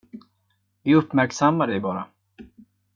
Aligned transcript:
Vi 0.83 0.95
uppmärksammar 0.95 1.67
dig 1.67 1.79
bara. 1.79 2.05